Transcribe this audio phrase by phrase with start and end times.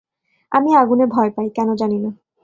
[0.51, 2.09] আমি আগুনে ভয় পাই, কেন জানি না।